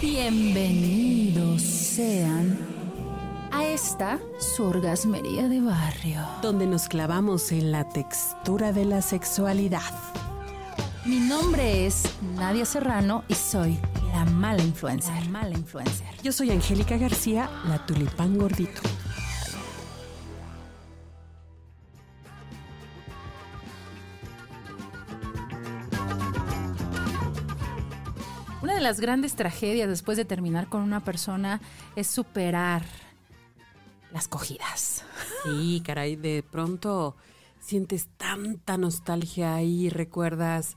Bienvenidos 0.00 1.60
sean 1.60 2.58
a 3.52 3.66
esta 3.66 4.18
su 4.38 4.64
orgasmería 4.64 5.46
de 5.46 5.60
barrio. 5.60 6.20
donde 6.40 6.66
nos 6.66 6.88
clavamos 6.88 7.52
en 7.52 7.70
la 7.70 7.86
textura 7.86 8.72
de 8.72 8.86
la 8.86 9.02
sexualidad. 9.02 9.92
Mi 11.04 11.18
nombre 11.20 11.86
es 11.86 12.04
Nadia 12.36 12.64
Serrano 12.64 13.24
y 13.28 13.34
soy 13.34 13.78
la 14.14 14.24
mala 14.24 14.62
influencer. 14.62 15.12
La 15.24 15.28
mala 15.28 15.54
influencer. 15.58 16.08
Yo 16.22 16.32
soy 16.32 16.50
Angélica 16.50 16.96
García, 16.96 17.50
la 17.68 17.84
tulipán 17.84 18.38
gordito. 18.38 18.80
Una 28.62 28.74
de 28.74 28.80
las 28.80 29.00
grandes 29.00 29.36
tragedias 29.36 29.88
después 29.88 30.18
de 30.18 30.26
terminar 30.26 30.68
con 30.68 30.82
una 30.82 31.00
persona 31.00 31.62
es 31.96 32.06
superar 32.08 32.82
las 34.12 34.28
cogidas. 34.28 35.04
Sí, 35.44 35.82
caray, 35.84 36.16
de 36.16 36.42
pronto 36.42 37.16
sientes 37.58 38.08
tanta 38.18 38.76
nostalgia 38.76 39.54
ahí, 39.54 39.88
recuerdas 39.88 40.76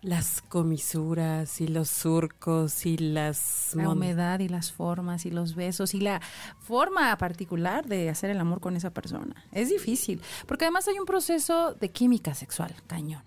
las 0.00 0.42
comisuras 0.42 1.60
y 1.60 1.68
los 1.68 1.88
surcos 1.88 2.86
y 2.86 2.98
las... 2.98 3.70
La 3.76 3.88
humedad 3.88 4.40
y 4.40 4.48
las 4.48 4.72
formas 4.72 5.24
y 5.24 5.30
los 5.30 5.54
besos 5.54 5.94
y 5.94 6.00
la 6.00 6.20
forma 6.58 7.16
particular 7.18 7.86
de 7.86 8.10
hacer 8.10 8.30
el 8.30 8.40
amor 8.40 8.60
con 8.60 8.74
esa 8.74 8.90
persona. 8.90 9.46
Es 9.52 9.68
difícil, 9.68 10.20
porque 10.48 10.64
además 10.64 10.88
hay 10.88 10.98
un 10.98 11.06
proceso 11.06 11.74
de 11.74 11.88
química 11.90 12.34
sexual, 12.34 12.74
cañón. 12.88 13.22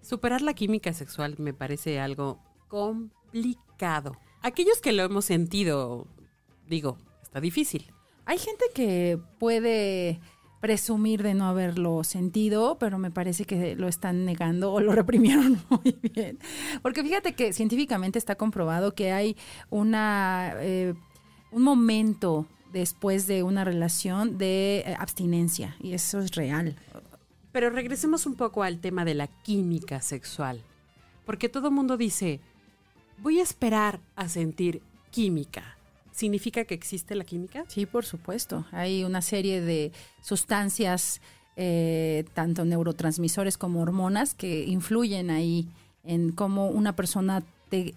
Superar 0.00 0.42
la 0.42 0.54
química 0.54 0.92
sexual 0.92 1.34
me 1.38 1.52
parece 1.52 1.98
algo 1.98 2.45
complicado. 2.68 4.16
Aquellos 4.42 4.80
que 4.80 4.92
lo 4.92 5.02
hemos 5.02 5.24
sentido, 5.24 6.06
digo, 6.68 6.98
está 7.22 7.40
difícil. 7.40 7.92
Hay 8.24 8.38
gente 8.38 8.64
que 8.74 9.18
puede 9.38 10.20
presumir 10.60 11.22
de 11.22 11.34
no 11.34 11.46
haberlo 11.46 12.02
sentido, 12.02 12.76
pero 12.78 12.98
me 12.98 13.10
parece 13.10 13.44
que 13.44 13.76
lo 13.76 13.88
están 13.88 14.24
negando 14.24 14.72
o 14.72 14.80
lo 14.80 14.92
reprimieron 15.00 15.62
muy 15.68 15.96
bien. 16.14 16.38
Porque 16.82 17.02
fíjate 17.02 17.34
que 17.34 17.52
científicamente 17.52 18.18
está 18.18 18.36
comprobado 18.36 18.94
que 18.94 19.12
hay 19.12 19.36
una 19.70 20.54
eh, 20.56 20.94
un 21.50 21.62
momento 21.62 22.46
después 22.72 23.26
de 23.26 23.42
una 23.42 23.64
relación 23.64 24.38
de 24.38 24.84
eh, 24.86 24.96
abstinencia 24.98 25.76
y 25.80 25.92
eso 25.92 26.20
es 26.20 26.34
real. 26.34 26.76
Pero 27.52 27.70
regresemos 27.70 28.26
un 28.26 28.34
poco 28.34 28.62
al 28.62 28.80
tema 28.80 29.04
de 29.04 29.14
la 29.14 29.28
química 29.28 30.02
sexual. 30.02 30.60
Porque 31.24 31.48
todo 31.48 31.68
el 31.68 31.74
mundo 31.74 31.96
dice, 31.96 32.40
voy 33.18 33.40
a 33.40 33.42
esperar 33.42 34.00
a 34.14 34.28
sentir 34.28 34.82
química. 35.10 35.76
¿Significa 36.12 36.64
que 36.64 36.74
existe 36.74 37.14
la 37.14 37.24
química? 37.24 37.64
Sí, 37.68 37.84
por 37.84 38.04
supuesto. 38.04 38.64
Hay 38.72 39.04
una 39.04 39.20
serie 39.20 39.60
de 39.60 39.92
sustancias, 40.22 41.20
eh, 41.56 42.24
tanto 42.32 42.64
neurotransmisores 42.64 43.58
como 43.58 43.82
hormonas, 43.82 44.34
que 44.34 44.64
influyen 44.64 45.30
ahí 45.30 45.68
en 46.04 46.32
cómo 46.32 46.68
una 46.68 46.96
persona 46.96 47.42
te 47.68 47.94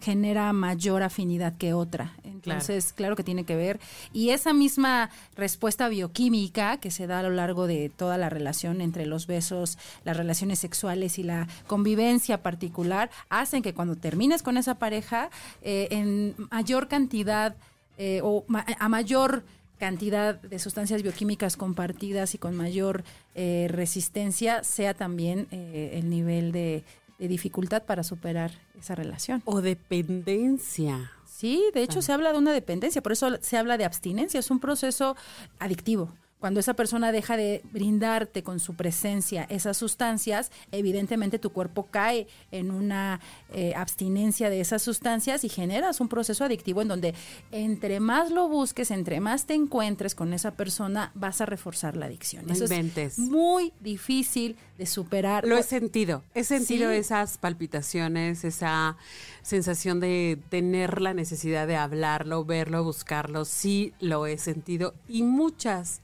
genera 0.00 0.52
mayor 0.52 1.02
afinidad 1.02 1.56
que 1.56 1.72
otra. 1.72 2.14
Entonces, 2.54 2.92
claro. 2.92 3.16
que 3.16 3.22
tiene 3.24 3.44
que 3.44 3.56
ver. 3.56 3.80
Y 4.12 4.30
esa 4.30 4.52
misma 4.52 5.10
respuesta 5.36 5.88
bioquímica 5.88 6.78
que 6.78 6.90
se 6.90 7.06
da 7.06 7.20
a 7.20 7.22
lo 7.22 7.30
largo 7.30 7.66
de 7.66 7.90
toda 7.94 8.18
la 8.18 8.28
relación 8.30 8.80
entre 8.80 9.06
los 9.06 9.26
besos, 9.26 9.78
las 10.04 10.16
relaciones 10.16 10.58
sexuales 10.58 11.18
y 11.18 11.22
la 11.22 11.48
convivencia 11.66 12.42
particular, 12.42 13.10
hacen 13.28 13.62
que 13.62 13.74
cuando 13.74 13.96
termines 13.96 14.42
con 14.42 14.56
esa 14.56 14.76
pareja, 14.78 15.30
eh, 15.62 15.88
en 15.90 16.34
mayor 16.50 16.88
cantidad 16.88 17.56
eh, 17.98 18.20
o 18.22 18.44
ma- 18.48 18.66
a 18.78 18.88
mayor 18.88 19.44
cantidad 19.78 20.34
de 20.40 20.58
sustancias 20.58 21.02
bioquímicas 21.02 21.56
compartidas 21.56 22.34
y 22.34 22.38
con 22.38 22.56
mayor 22.56 23.04
eh, 23.34 23.66
resistencia 23.70 24.64
sea 24.64 24.94
también 24.94 25.48
eh, 25.50 25.90
el 25.94 26.08
nivel 26.08 26.50
de, 26.52 26.82
de 27.18 27.28
dificultad 27.28 27.82
para 27.82 28.02
superar 28.02 28.52
esa 28.78 28.94
relación. 28.94 29.42
O 29.44 29.60
dependencia. 29.60 31.10
Sí, 31.36 31.62
de 31.74 31.82
hecho 31.82 32.00
se 32.00 32.14
habla 32.14 32.32
de 32.32 32.38
una 32.38 32.54
dependencia, 32.54 33.02
por 33.02 33.12
eso 33.12 33.28
se 33.42 33.58
habla 33.58 33.76
de 33.76 33.84
abstinencia, 33.84 34.40
es 34.40 34.50
un 34.50 34.58
proceso 34.58 35.16
adictivo. 35.58 36.14
Cuando 36.38 36.60
esa 36.60 36.74
persona 36.74 37.12
deja 37.12 37.36
de 37.36 37.62
brindarte 37.72 38.42
con 38.42 38.60
su 38.60 38.74
presencia 38.74 39.44
esas 39.48 39.76
sustancias, 39.78 40.52
evidentemente 40.70 41.38
tu 41.38 41.50
cuerpo 41.50 41.86
cae 41.90 42.26
en 42.50 42.70
una 42.70 43.20
eh, 43.52 43.72
abstinencia 43.74 44.50
de 44.50 44.60
esas 44.60 44.82
sustancias 44.82 45.44
y 45.44 45.48
generas 45.48 46.00
un 46.00 46.08
proceso 46.08 46.44
adictivo 46.44 46.82
en 46.82 46.88
donde 46.88 47.14
entre 47.52 48.00
más 48.00 48.30
lo 48.30 48.48
busques, 48.48 48.90
entre 48.90 49.18
más 49.20 49.46
te 49.46 49.54
encuentres 49.54 50.14
con 50.14 50.34
esa 50.34 50.52
persona, 50.52 51.10
vas 51.14 51.40
a 51.40 51.46
reforzar 51.46 51.96
la 51.96 52.06
adicción. 52.06 52.46
No 52.46 52.52
Eso 52.52 52.64
inventes. 52.64 53.14
es 53.14 53.18
muy 53.18 53.72
difícil 53.80 54.56
de 54.76 54.84
superar. 54.86 55.46
Lo 55.46 55.56
he 55.56 55.62
sentido. 55.62 56.22
He 56.34 56.44
sentido 56.44 56.90
Sí. 56.90 56.96
esas 56.98 57.38
palpitaciones, 57.38 58.44
esa 58.44 58.96
sensación 59.42 60.00
de 60.00 60.38
tener 60.50 61.00
la 61.00 61.14
necesidad 61.14 61.66
de 61.66 61.76
hablarlo, 61.76 62.44
verlo, 62.44 62.84
buscarlo. 62.84 63.44
Sí, 63.46 63.94
lo 64.00 64.26
he 64.26 64.36
sentido. 64.38 64.94
Y 65.08 65.22
muchas 65.22 66.02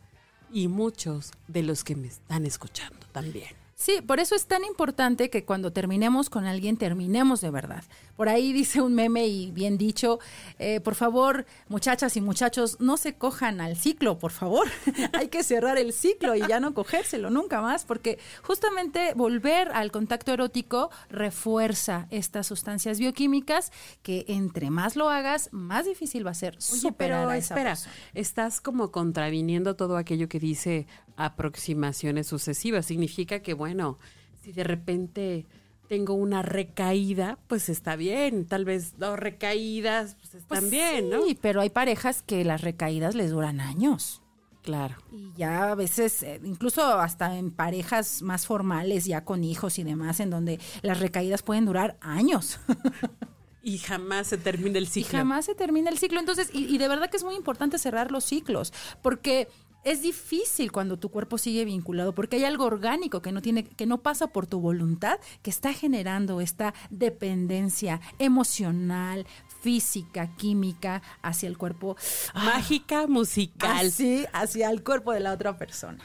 y 0.53 0.69
muchos 0.69 1.33
de 1.49 1.63
los 1.63 1.83
que 1.85 1.97
me 1.97 2.09
están 2.09 2.47
escuchando 2.47 3.07
también. 3.13 3.62
Sí, 3.83 4.01
por 4.01 4.21
eso 4.21 4.37
es 4.37 4.47
tan 4.47 4.63
importante 4.63 5.29
que 5.29 5.45
cuando 5.45 5.73
terminemos 5.73 6.31
con 6.31 6.45
alguien, 6.45 6.77
terminemos 6.77 7.41
de 7.41 7.51
verdad. 7.51 7.83
Por 8.15 8.29
ahí 8.29 8.53
dice 8.53 8.81
un 8.81 8.95
meme 8.95 9.27
y 9.27 9.51
bien 9.51 9.77
dicho, 9.77 10.21
eh, 10.61 10.79
por 10.79 10.95
favor, 10.95 11.47
muchachas 11.69 12.17
y 12.17 12.21
muchachos, 12.21 12.77
no 12.79 12.97
se 12.97 13.15
cojan 13.15 13.61
al 13.61 13.77
ciclo, 13.77 14.21
por 14.21 14.31
favor. 14.31 14.69
Hay 15.15 15.27
que 15.27 15.43
cerrar 15.43 15.79
el 15.79 15.93
ciclo 15.93 16.37
y 16.37 16.47
ya 16.47 16.61
no 16.61 16.75
cogérselo 16.75 17.29
nunca 17.31 17.61
más, 17.61 17.85
porque 17.85 18.21
justamente 18.45 19.15
volver 19.15 19.73
al 19.73 19.91
contacto 19.91 20.33
erótico 20.33 20.91
refuerza 21.11 22.07
estas 22.13 22.47
sustancias 22.47 23.01
bioquímicas 23.01 23.73
que 24.05 24.27
entre 24.29 24.71
más 24.71 24.95
lo 24.95 25.11
hagas, 25.11 25.49
más 25.51 25.87
difícil 25.87 26.25
va 26.25 26.31
a 26.31 26.35
ser 26.35 26.55
Oye, 26.55 26.61
superar 26.63 27.23
pero 27.23 27.31
a 27.31 27.37
esa 27.37 27.55
espera, 27.55 27.71
persona. 27.71 27.95
estás 28.15 28.61
como 28.61 28.93
contraviniendo 28.93 29.75
todo 29.75 29.97
aquello 29.97 30.29
que 30.29 30.39
dice 30.39 30.87
aproximaciones 31.17 32.27
sucesivas. 32.27 32.87
Significa 32.87 33.41
que, 33.41 33.55
bueno, 33.55 33.99
si 34.43 34.53
de 34.53 34.65
repente 34.65 35.47
tengo 35.89 36.15
una 36.15 36.43
recaída, 36.43 37.39
pues 37.49 37.69
está 37.69 37.97
bien. 37.97 38.47
Tal 38.47 38.65
vez 38.65 38.99
dos 38.99 39.19
recaídas, 39.19 40.15
pues 40.17 40.35
están 40.35 40.61
Pues 40.61 40.71
bien, 40.71 41.11
¿no? 41.11 41.23
Sí, 41.25 41.39
pero 41.41 41.61
hay 41.61 41.71
parejas 41.71 42.23
que 42.23 42.45
las 42.45 42.63
recaídas 42.63 43.15
les 43.15 43.31
duran 43.31 43.61
años. 43.61 44.23
Claro. 44.63 44.95
Y 45.11 45.33
ya 45.37 45.73
a 45.73 45.75
veces, 45.75 46.23
eh, 46.23 46.41
incluso 46.45 46.83
hasta 47.01 47.37
en 47.37 47.51
parejas 47.51 48.23
más 48.23 48.47
formales, 48.47 49.05
ya 49.07 49.25
con 49.25 49.43
hijos 49.45 49.79
y 49.79 49.83
demás, 49.83 50.21
en 50.21 50.31
donde 50.31 50.61
las 50.83 51.01
recaídas 51.01 51.43
pueden 51.43 51.65
durar 51.67 51.97
años. 52.01 52.61
Y 53.65 53.79
jamás 53.79 54.27
se 54.27 54.39
termina 54.39 54.79
el 54.79 54.85
y 54.85 54.89
ciclo. 54.89 55.19
jamás 55.21 55.45
se 55.45 55.55
termina 55.55 55.89
el 55.89 55.97
ciclo. 55.97 56.19
Entonces, 56.19 56.51
y, 56.53 56.65
y 56.65 56.79
de 56.79 56.89
verdad 56.89 57.09
que 57.09 57.17
es 57.17 57.23
muy 57.23 57.37
importante 57.37 57.79
cerrar 57.79 58.11
los 58.11 58.25
ciclos, 58.25 58.73
porque 59.03 59.47
es 59.85 60.03
difícil 60.03 60.71
cuando 60.73 60.99
tu 60.99 61.09
cuerpo 61.09 61.39
sigue 61.39 61.65
vinculado, 61.65 62.15
porque 62.15 62.37
hay 62.37 62.45
algo 62.45 62.65
orgánico 62.65 63.23
que 63.23 63.33
no 63.33 63.43
tiene, 63.43 63.65
que 63.65 63.87
no 63.87 63.99
pasa 63.99 64.29
por 64.29 64.47
tu 64.47 64.61
voluntad, 64.61 65.19
que 65.43 65.51
está 65.51 65.73
generando 65.73 66.41
esta 66.41 66.75
dependencia 66.91 68.01
emocional, 68.19 69.27
física, 69.61 70.35
química 70.37 71.03
hacia 71.23 71.49
el 71.49 71.59
cuerpo. 71.59 71.97
Mágica 72.35 73.07
musical. 73.07 73.87
Así, 73.87 74.25
hacia 74.33 74.71
el 74.71 74.83
cuerpo 74.83 75.13
de 75.13 75.21
la 75.21 75.33
otra 75.33 75.57
persona. 75.57 75.99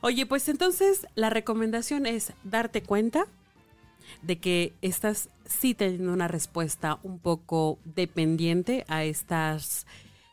Oye, 0.00 0.26
pues 0.26 0.48
entonces 0.48 1.06
la 1.14 1.30
recomendación 1.30 2.06
es 2.06 2.32
darte 2.44 2.82
cuenta 2.82 3.26
de 4.22 4.38
que 4.38 4.74
estás 4.82 5.28
sí 5.46 5.74
teniendo 5.74 6.12
una 6.12 6.28
respuesta 6.28 6.98
un 7.02 7.18
poco 7.18 7.78
dependiente 7.84 8.84
a 8.88 9.04
estas 9.04 9.86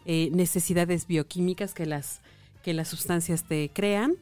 eh, 0.06 0.30
necesidades 0.32 1.08
bioquímicas 1.08 1.74
que 1.74 1.86
las, 1.86 2.22
que 2.64 2.74
las 2.74 2.88
sustancias 2.88 3.44
te 3.44 3.70
crean. 3.74 4.16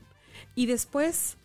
Y 0.55 0.65
después, 0.65 1.37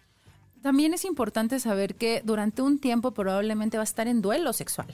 También 0.62 0.94
es 0.94 1.04
importante 1.04 1.58
saber 1.58 1.96
que 1.96 2.22
durante 2.24 2.62
un 2.62 2.78
tiempo 2.78 3.10
probablemente 3.10 3.76
va 3.78 3.82
a 3.82 3.84
estar 3.84 4.06
en 4.06 4.22
duelo 4.22 4.52
sexual 4.52 4.86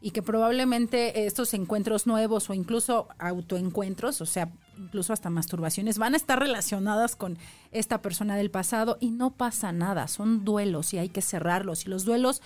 y 0.00 0.12
que 0.12 0.22
probablemente 0.22 1.26
estos 1.26 1.52
encuentros 1.52 2.06
nuevos 2.06 2.48
o 2.48 2.54
incluso 2.54 3.06
autoencuentros, 3.18 4.22
o 4.22 4.26
sea, 4.26 4.50
incluso 4.78 5.12
hasta 5.12 5.28
masturbaciones, 5.28 5.98
van 5.98 6.14
a 6.14 6.16
estar 6.16 6.38
relacionadas 6.38 7.16
con 7.16 7.36
esta 7.70 8.00
persona 8.00 8.34
del 8.34 8.50
pasado 8.50 8.96
y 8.98 9.10
no 9.10 9.32
pasa 9.32 9.72
nada, 9.72 10.08
son 10.08 10.42
duelos 10.42 10.94
y 10.94 10.98
hay 10.98 11.10
que 11.10 11.20
cerrarlos 11.20 11.84
y 11.84 11.90
los 11.90 12.06
duelos 12.06 12.40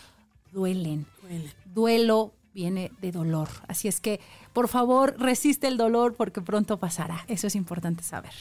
duelen. 0.51 1.07
Duelo 1.73 2.33
viene 2.53 2.91
de 3.01 3.13
dolor, 3.13 3.51
así 3.69 3.87
es 3.87 4.01
que 4.01 4.19
por 4.53 4.67
favor 4.67 5.15
resiste 5.17 5.69
el 5.69 5.77
dolor 5.77 6.15
porque 6.15 6.41
pronto 6.41 6.81
pasará, 6.81 7.25
eso 7.29 7.47
es 7.47 7.55
importante 7.55 8.03
saber. 8.03 8.33